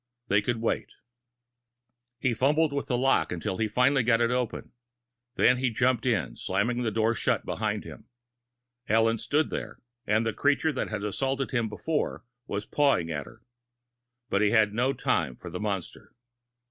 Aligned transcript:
They 0.29 0.41
could 0.41 0.57
wait. 0.59 0.89
He 2.19 2.33
fumbled 2.33 2.73
with 2.73 2.87
the 2.87 2.97
lock, 2.97 3.31
until 3.31 3.57
he 3.59 3.67
finally 3.67 4.01
got 4.01 4.19
it 4.19 4.31
open. 4.31 4.71
Then 5.35 5.57
he 5.57 5.69
jumped 5.69 6.07
in, 6.07 6.35
slamming 6.35 6.81
the 6.81 6.89
door 6.89 7.13
shut 7.13 7.45
behind 7.45 7.83
him. 7.83 8.07
Ellen 8.87 9.19
stood 9.19 9.51
there, 9.51 9.79
and 10.07 10.25
the 10.25 10.33
creature 10.33 10.73
that 10.73 10.89
had 10.89 11.03
assaulted 11.03 11.51
him 11.51 11.69
before 11.69 12.25
was 12.47 12.65
pawing 12.65 13.11
at 13.11 13.27
her. 13.27 13.43
But 14.27 14.41
he 14.41 14.49
had 14.49 14.73
no 14.73 14.91
time 14.91 15.35
for 15.35 15.51
the 15.51 15.59
monster. 15.59 16.15